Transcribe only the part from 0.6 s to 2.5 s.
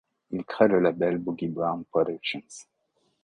le label Boogie Brown Productions.